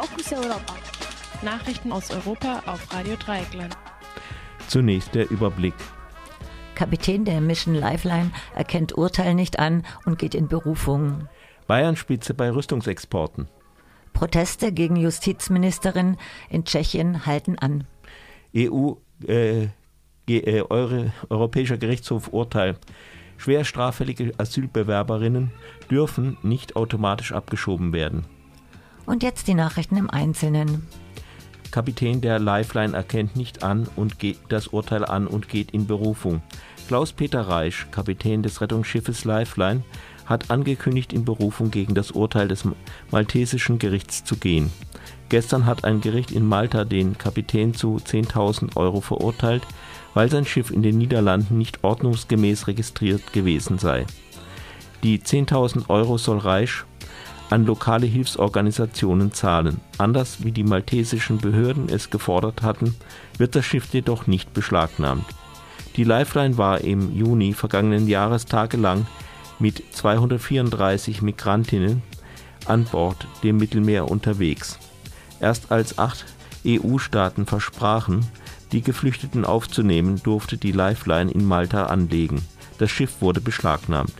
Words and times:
Fokus 0.00 0.32
Europa. 0.32 0.74
Nachrichten 1.42 1.92
aus 1.92 2.10
Europa 2.10 2.62
auf 2.64 2.90
Radio 2.90 3.16
Dreieckland. 3.16 3.76
Zunächst 4.66 5.14
der 5.14 5.30
Überblick. 5.30 5.74
Kapitän 6.74 7.26
der 7.26 7.42
Mission 7.42 7.74
Lifeline 7.74 8.30
erkennt 8.54 8.96
Urteil 8.96 9.34
nicht 9.34 9.58
an 9.58 9.84
und 10.06 10.18
geht 10.18 10.34
in 10.34 10.48
Berufung. 10.48 11.28
Bayern 11.66 11.96
Spitze 11.96 12.32
bei 12.32 12.50
Rüstungsexporten. 12.50 13.48
Proteste 14.14 14.72
gegen 14.72 14.96
Justizministerin 14.96 16.16
in 16.48 16.64
Tschechien 16.64 17.26
halten 17.26 17.58
an. 17.58 17.84
EU, 18.56 18.92
äh, 19.28 19.64
äh, 20.26 20.62
Eure, 20.70 21.12
Europäischer 21.28 21.76
Gerichtshof 21.76 22.28
Urteil. 22.28 22.78
Schwer 23.36 23.64
straffällige 23.64 24.32
Asylbewerberinnen 24.38 25.50
dürfen 25.90 26.38
nicht 26.42 26.74
automatisch 26.74 27.32
abgeschoben 27.32 27.92
werden. 27.92 28.24
Und 29.10 29.24
jetzt 29.24 29.48
die 29.48 29.54
Nachrichten 29.54 29.96
im 29.96 30.08
Einzelnen. 30.08 30.86
Kapitän 31.72 32.20
der 32.20 32.38
Lifeline 32.38 32.96
erkennt 32.96 33.34
nicht 33.34 33.64
an 33.64 33.88
und 33.96 34.20
geht 34.20 34.38
das 34.50 34.68
Urteil 34.68 35.04
an 35.04 35.26
und 35.26 35.48
geht 35.48 35.72
in 35.72 35.88
Berufung. 35.88 36.42
Klaus-Peter 36.86 37.40
Reisch, 37.40 37.88
Kapitän 37.90 38.44
des 38.44 38.60
Rettungsschiffes 38.60 39.24
Lifeline, 39.24 39.82
hat 40.26 40.52
angekündigt, 40.52 41.12
in 41.12 41.24
Berufung 41.24 41.72
gegen 41.72 41.96
das 41.96 42.12
Urteil 42.12 42.46
des 42.46 42.62
maltesischen 43.10 43.80
Gerichts 43.80 44.22
zu 44.22 44.36
gehen. 44.36 44.70
Gestern 45.28 45.66
hat 45.66 45.82
ein 45.82 46.00
Gericht 46.00 46.30
in 46.30 46.46
Malta 46.46 46.84
den 46.84 47.18
Kapitän 47.18 47.74
zu 47.74 47.96
10.000 47.96 48.76
Euro 48.76 49.00
verurteilt, 49.00 49.66
weil 50.14 50.30
sein 50.30 50.46
Schiff 50.46 50.70
in 50.70 50.84
den 50.84 50.98
Niederlanden 50.98 51.58
nicht 51.58 51.82
ordnungsgemäß 51.82 52.68
registriert 52.68 53.32
gewesen 53.32 53.80
sei. 53.80 54.06
Die 55.02 55.18
10.000 55.18 55.88
Euro 55.88 56.16
soll 56.16 56.38
Reisch 56.38 56.86
an 57.50 57.66
lokale 57.66 58.06
Hilfsorganisationen 58.06 59.32
zahlen. 59.32 59.80
Anders 59.98 60.44
wie 60.44 60.52
die 60.52 60.64
maltesischen 60.64 61.38
Behörden 61.38 61.88
es 61.88 62.10
gefordert 62.10 62.62
hatten, 62.62 62.94
wird 63.38 63.56
das 63.56 63.66
Schiff 63.66 63.92
jedoch 63.92 64.26
nicht 64.26 64.54
beschlagnahmt. 64.54 65.26
Die 65.96 66.04
Lifeline 66.04 66.56
war 66.56 66.80
im 66.80 67.14
Juni 67.14 67.52
vergangenen 67.52 68.06
Jahres 68.06 68.46
tagelang 68.46 69.06
mit 69.58 69.82
234 69.92 71.22
Migrantinnen 71.22 72.02
an 72.66 72.84
Bord 72.84 73.26
dem 73.42 73.56
Mittelmeer 73.56 74.10
unterwegs. 74.10 74.78
Erst 75.40 75.72
als 75.72 75.98
acht 75.98 76.24
EU-Staaten 76.66 77.46
versprachen, 77.46 78.26
die 78.72 78.82
Geflüchteten 78.82 79.44
aufzunehmen, 79.44 80.22
durfte 80.22 80.56
die 80.56 80.72
Lifeline 80.72 81.30
in 81.30 81.44
Malta 81.44 81.86
anlegen. 81.86 82.42
Das 82.78 82.90
Schiff 82.90 83.20
wurde 83.20 83.40
beschlagnahmt. 83.40 84.12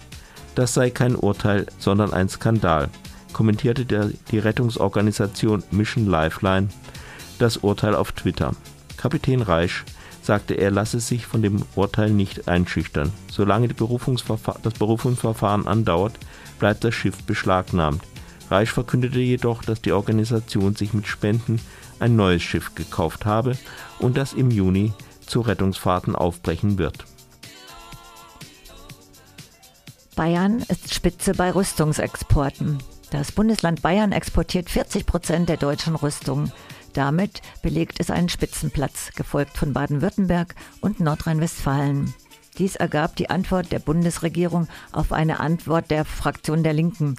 Das 0.55 0.75
sei 0.75 0.91
kein 0.91 1.15
Urteil, 1.15 1.67
sondern 1.78 2.12
ein 2.12 2.28
Skandal, 2.28 2.89
kommentierte 3.33 3.84
der, 3.84 4.11
die 4.31 4.39
Rettungsorganisation 4.39 5.62
Mission 5.70 6.06
Lifeline 6.06 6.69
das 7.39 7.59
Urteil 7.59 7.95
auf 7.95 8.12
Twitter. 8.12 8.53
Kapitän 8.97 9.42
Reisch 9.42 9.84
sagte, 10.22 10.55
er 10.55 10.70
lasse 10.70 11.00
sich 11.00 11.27
von 11.27 11.42
dem 11.42 11.62
Urteil 11.75 12.11
nicht 12.11 12.48
einschüchtern. 12.48 13.12
Solange 13.31 13.69
Berufungsverfahr 13.69 14.59
das 14.62 14.75
Berufungsverfahren 14.75 15.67
andauert, 15.67 16.19
bleibt 16.59 16.84
das 16.84 16.95
Schiff 16.95 17.22
beschlagnahmt. 17.25 18.03
Reisch 18.50 18.72
verkündete 18.72 19.20
jedoch, 19.20 19.62
dass 19.62 19.81
die 19.81 19.92
Organisation 19.92 20.77
sich 20.77 20.92
mit 20.92 21.06
Spenden 21.06 21.61
ein 21.98 22.17
neues 22.17 22.42
Schiff 22.42 22.75
gekauft 22.75 23.25
habe 23.25 23.56
und 23.98 24.17
das 24.17 24.33
im 24.33 24.50
Juni 24.50 24.92
zu 25.25 25.41
Rettungsfahrten 25.41 26.15
aufbrechen 26.15 26.78
wird. 26.78 27.05
Bayern 30.17 30.62
ist 30.69 30.92
Spitze 30.92 31.33
bei 31.34 31.50
Rüstungsexporten. 31.50 32.78
Das 33.11 33.33
Bundesland 33.33 33.83
Bayern 33.83 34.12
exportiert 34.12 34.70
40 34.70 35.05
Prozent 35.05 35.48
der 35.48 35.56
deutschen 35.56 35.97
Rüstung. 35.97 36.53
Damit 36.92 37.42
belegt 37.61 37.98
es 37.98 38.08
einen 38.08 38.28
Spitzenplatz, 38.28 39.11
gefolgt 39.16 39.56
von 39.56 39.72
Baden-Württemberg 39.72 40.55
und 40.80 41.00
Nordrhein-Westfalen. 41.00 42.14
Dies 42.58 42.77
ergab 42.77 43.16
die 43.16 43.28
Antwort 43.28 43.72
der 43.72 43.81
Bundesregierung 43.81 44.69
auf 44.93 45.12
eine 45.12 45.41
Antwort 45.41 45.91
der 45.91 46.04
Fraktion 46.04 46.62
der 46.62 46.72
Linken. 46.72 47.16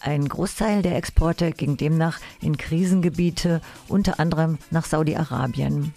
Ein 0.00 0.28
Großteil 0.28 0.82
der 0.82 0.96
Exporte 0.96 1.52
ging 1.52 1.78
demnach 1.78 2.18
in 2.42 2.58
Krisengebiete, 2.58 3.62
unter 3.88 4.20
anderem 4.20 4.58
nach 4.70 4.84
Saudi-Arabien. 4.84 5.94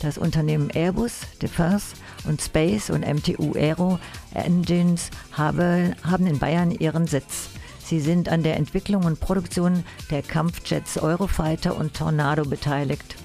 Das 0.00 0.18
Unternehmen 0.18 0.70
Airbus, 0.70 1.20
Defense 1.40 1.94
und 2.24 2.40
Space 2.42 2.90
und 2.90 3.06
MTU 3.06 3.54
Aero 3.54 3.98
Engines 4.34 5.10
habe, 5.32 5.94
haben 6.02 6.26
in 6.26 6.38
Bayern 6.38 6.70
ihren 6.70 7.06
Sitz. 7.06 7.50
Sie 7.90 7.98
sind 7.98 8.28
an 8.28 8.44
der 8.44 8.56
Entwicklung 8.56 9.02
und 9.04 9.18
Produktion 9.18 9.82
der 10.12 10.22
Kampfjets 10.22 10.96
Eurofighter 10.96 11.76
und 11.76 11.92
Tornado 11.92 12.44
beteiligt. 12.44 13.16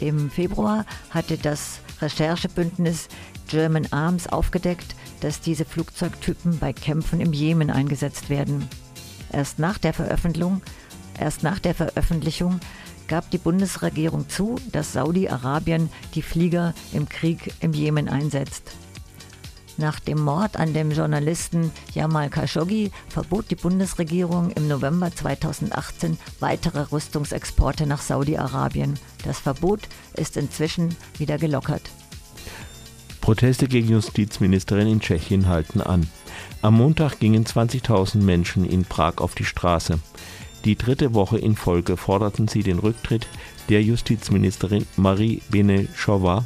Im 0.00 0.32
Februar 0.32 0.84
hatte 1.10 1.38
das 1.38 1.78
Recherchebündnis 2.00 3.06
German 3.46 3.86
Arms 3.92 4.26
aufgedeckt, 4.26 4.96
dass 5.20 5.40
diese 5.40 5.64
Flugzeugtypen 5.64 6.58
bei 6.58 6.72
Kämpfen 6.72 7.20
im 7.20 7.32
Jemen 7.32 7.70
eingesetzt 7.70 8.30
werden. 8.30 8.68
Erst 9.32 9.60
nach 9.60 9.78
der 9.78 9.94
Veröffentlichung, 9.94 10.60
erst 11.16 11.44
nach 11.44 11.60
der 11.60 11.76
Veröffentlichung 11.76 12.58
gab 13.06 13.30
die 13.30 13.38
Bundesregierung 13.38 14.28
zu, 14.28 14.56
dass 14.72 14.92
Saudi-Arabien 14.92 15.88
die 16.16 16.22
Flieger 16.22 16.74
im 16.92 17.08
Krieg 17.08 17.54
im 17.60 17.72
Jemen 17.72 18.08
einsetzt. 18.08 18.72
Nach 19.76 19.98
dem 19.98 20.20
Mord 20.20 20.56
an 20.56 20.72
dem 20.72 20.92
Journalisten 20.92 21.72
Jamal 21.92 22.30
Khashoggi 22.30 22.92
verbot 23.08 23.50
die 23.50 23.56
Bundesregierung 23.56 24.50
im 24.52 24.68
November 24.68 25.10
2018 25.14 26.16
weitere 26.38 26.92
Rüstungsexporte 26.92 27.86
nach 27.86 28.00
Saudi-Arabien. 28.00 28.94
Das 29.24 29.40
Verbot 29.40 29.80
ist 30.14 30.36
inzwischen 30.36 30.94
wieder 31.18 31.38
gelockert. 31.38 31.82
Proteste 33.20 33.66
gegen 33.66 33.88
Justizministerin 33.88 34.86
in 34.86 35.00
Tschechien 35.00 35.48
halten 35.48 35.80
an. 35.80 36.06
Am 36.62 36.74
Montag 36.74 37.18
gingen 37.18 37.44
20.000 37.44 38.18
Menschen 38.18 38.64
in 38.64 38.84
Prag 38.84 39.18
auf 39.18 39.34
die 39.34 39.44
Straße. 39.44 39.98
Die 40.64 40.76
dritte 40.76 41.14
Woche 41.14 41.38
in 41.38 41.56
Folge 41.56 41.96
forderten 41.96 42.48
sie 42.48 42.62
den 42.62 42.78
Rücktritt 42.78 43.26
der 43.68 43.82
Justizministerin 43.82 44.86
Marie 44.96 45.42
Benešová. 45.50 46.44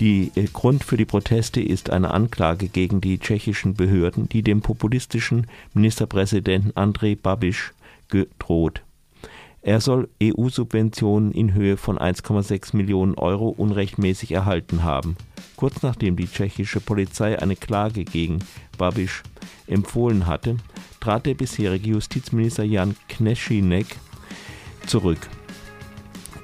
Die 0.00 0.30
äh, 0.36 0.44
Grund 0.44 0.84
für 0.84 0.96
die 0.96 1.04
Proteste 1.04 1.60
ist 1.60 1.90
eine 1.90 2.10
Anklage 2.12 2.68
gegen 2.68 3.00
die 3.00 3.18
tschechischen 3.18 3.74
Behörden, 3.74 4.28
die 4.28 4.42
dem 4.42 4.60
populistischen 4.60 5.46
Ministerpräsidenten 5.74 6.76
Andrej 6.76 7.16
Babiš 7.16 7.72
gedroht. 8.08 8.82
Er 9.60 9.80
soll 9.80 10.08
EU-Subventionen 10.22 11.32
in 11.32 11.52
Höhe 11.52 11.76
von 11.76 11.98
1,6 11.98 12.76
Millionen 12.76 13.14
Euro 13.14 13.48
unrechtmäßig 13.48 14.32
erhalten 14.32 14.84
haben. 14.84 15.16
Kurz 15.56 15.82
nachdem 15.82 16.14
die 16.16 16.28
tschechische 16.28 16.80
Polizei 16.80 17.38
eine 17.38 17.56
Klage 17.56 18.04
gegen 18.04 18.38
Babiš 18.78 19.24
empfohlen 19.66 20.26
hatte, 20.26 20.56
trat 21.00 21.26
der 21.26 21.34
bisherige 21.34 21.90
Justizminister 21.90 22.62
Jan 22.62 22.94
Knešinek 23.08 23.96
zurück. 24.86 25.28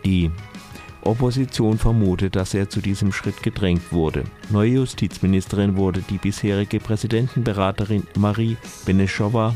Die 0.05 0.31
Opposition 1.07 1.79
vermutet, 1.79 2.37
dass 2.37 2.55
er 2.55 2.69
zu 2.69 2.81
diesem 2.81 3.13
Schritt 3.13 3.43
gedrängt 3.43 3.93
wurde. 3.93 4.25
Neue 4.51 4.73
Justizministerin 4.73 5.77
wurde 5.77 6.03
die 6.03 6.19
bisherige 6.19 6.81
Präsidentenberaterin 6.81 8.05
Marie 8.17 8.57
Benešová. 8.87 9.55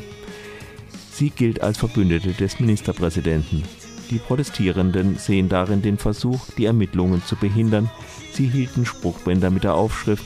Sie 1.12 1.30
gilt 1.30 1.62
als 1.62 1.78
Verbündete 1.78 2.32
des 2.32 2.60
Ministerpräsidenten. 2.60 3.64
Die 4.10 4.18
Protestierenden 4.18 5.16
sehen 5.16 5.48
darin 5.48 5.82
den 5.82 5.98
Versuch, 5.98 6.40
die 6.56 6.64
Ermittlungen 6.64 7.22
zu 7.24 7.36
behindern. 7.36 7.90
Sie 8.32 8.46
hielten 8.46 8.86
Spruchbänder 8.86 9.50
mit 9.50 9.64
der 9.64 9.74
Aufschrift 9.74 10.24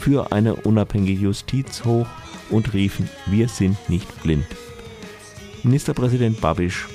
für 0.00 0.32
eine 0.32 0.54
unabhängige 0.54 1.22
Justiz 1.22 1.84
hoch 1.84 2.06
und 2.50 2.74
riefen, 2.74 3.08
wir 3.26 3.48
sind 3.48 3.76
nicht 3.88 4.22
blind. 4.22 4.46
Ministerpräsident 5.62 6.40
Babiš 6.40 6.86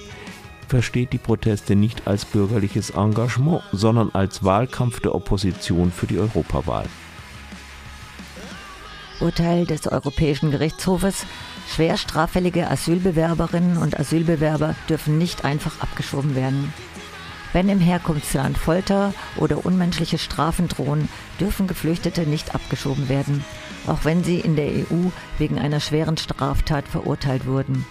versteht 0.69 1.11
die 1.11 1.17
Proteste 1.17 1.75
nicht 1.75 2.07
als 2.07 2.25
bürgerliches 2.25 2.91
Engagement, 2.91 3.61
sondern 3.71 4.11
als 4.13 4.43
Wahlkampf 4.43 4.99
der 5.01 5.15
Opposition 5.15 5.91
für 5.91 6.07
die 6.07 6.19
Europawahl. 6.19 6.85
Urteil 9.19 9.65
des 9.65 9.87
Europäischen 9.87 10.51
Gerichtshofes. 10.51 11.25
Schwer 11.67 11.97
straffällige 11.97 12.69
Asylbewerberinnen 12.69 13.77
und 13.77 13.99
Asylbewerber 13.99 14.75
dürfen 14.87 15.17
nicht 15.17 15.43
einfach 15.43 15.81
abgeschoben 15.81 16.35
werden. 16.35 16.73
Wenn 17.51 17.67
im 17.67 17.79
Herkunftsland 17.79 18.57
Folter 18.57 19.13
oder 19.35 19.65
unmenschliche 19.65 20.19
Strafen 20.19 20.67
drohen, 20.67 21.09
dürfen 21.39 21.67
Geflüchtete 21.67 22.21
nicht 22.21 22.53
abgeschoben 22.53 23.09
werden, 23.09 23.43
auch 23.87 24.05
wenn 24.05 24.23
sie 24.23 24.39
in 24.39 24.55
der 24.55 24.67
EU 24.67 25.09
wegen 25.39 25.57
einer 25.57 25.79
schweren 25.79 26.17
Straftat 26.17 26.87
verurteilt 26.87 27.47
wurden. 27.47 27.85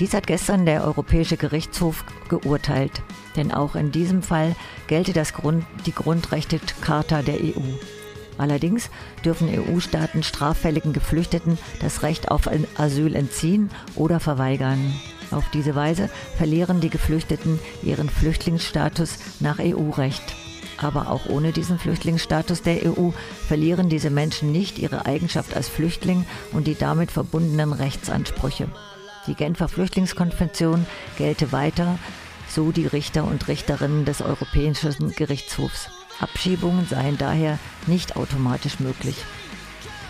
Dies 0.00 0.14
hat 0.14 0.26
gestern 0.26 0.64
der 0.64 0.82
Europäische 0.84 1.36
Gerichtshof 1.36 2.06
geurteilt, 2.30 3.02
denn 3.36 3.52
auch 3.52 3.74
in 3.74 3.92
diesem 3.92 4.22
Fall 4.22 4.56
gelte 4.86 5.12
das 5.12 5.34
Grund, 5.34 5.66
die 5.84 5.92
Grundrechtecharta 5.92 7.20
der 7.20 7.34
EU. 7.34 7.60
Allerdings 8.38 8.88
dürfen 9.22 9.50
EU-Staaten 9.50 10.22
straffälligen 10.22 10.94
Geflüchteten 10.94 11.58
das 11.82 12.02
Recht 12.02 12.30
auf 12.30 12.48
Asyl 12.78 13.14
entziehen 13.14 13.68
oder 13.94 14.20
verweigern. 14.20 14.94
Auf 15.32 15.44
diese 15.50 15.74
Weise 15.74 16.08
verlieren 16.38 16.80
die 16.80 16.88
Geflüchteten 16.88 17.58
ihren 17.82 18.08
Flüchtlingsstatus 18.08 19.18
nach 19.40 19.58
EU-Recht. 19.58 20.34
Aber 20.78 21.10
auch 21.10 21.26
ohne 21.26 21.52
diesen 21.52 21.78
Flüchtlingsstatus 21.78 22.62
der 22.62 22.86
EU 22.86 23.10
verlieren 23.46 23.90
diese 23.90 24.08
Menschen 24.08 24.50
nicht 24.50 24.78
ihre 24.78 25.04
Eigenschaft 25.04 25.54
als 25.54 25.68
Flüchtling 25.68 26.24
und 26.52 26.66
die 26.66 26.74
damit 26.74 27.10
verbundenen 27.10 27.74
Rechtsansprüche. 27.74 28.68
Die 29.30 29.36
Genfer 29.36 29.68
Flüchtlingskonvention 29.68 30.86
gelte 31.16 31.52
weiter, 31.52 32.00
so 32.48 32.72
die 32.72 32.88
Richter 32.88 33.22
und 33.22 33.46
Richterinnen 33.46 34.04
des 34.04 34.22
Europäischen 34.22 35.14
Gerichtshofs. 35.14 35.88
Abschiebungen 36.18 36.84
seien 36.88 37.16
daher 37.16 37.60
nicht 37.86 38.16
automatisch 38.16 38.80
möglich. 38.80 39.14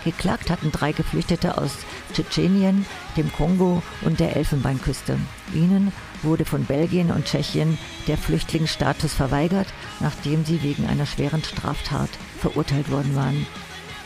Geklagt 0.05 0.49
hatten 0.49 0.73
drei 0.73 0.93
Geflüchtete 0.93 1.59
aus 1.59 1.73
Tschetschenien, 2.15 2.87
dem 3.19 3.31
Kongo 3.31 3.83
und 4.01 4.21
der 4.21 4.37
Elfenbeinküste. 4.37 5.19
Ihnen 5.53 5.93
wurde 6.23 6.47
von 6.47 6.65
Belgien 6.65 7.11
und 7.11 7.27
Tschechien 7.27 7.77
der 8.07 8.17
Flüchtlingsstatus 8.17 9.13
verweigert, 9.13 9.69
nachdem 10.01 10.47
sie 10.47 10.63
wegen 10.63 10.87
einer 10.87 11.05
schweren 11.05 11.45
Straftat 11.45 12.09
verurteilt 12.39 12.91
worden 12.91 13.15
waren. 13.15 13.47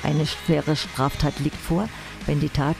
Eine 0.02 0.26
schwere 0.26 0.74
Straftat 0.74 1.38
liegt 1.38 1.60
vor, 1.60 1.88
wenn 2.26 2.40
die 2.40 2.48
Tat 2.48 2.76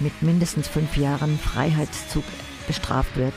mit 0.00 0.22
mindestens 0.22 0.68
fünf 0.68 0.96
Jahren 0.96 1.38
Freiheitszug 1.38 2.24
bestraft 2.66 3.16
wird. 3.16 3.32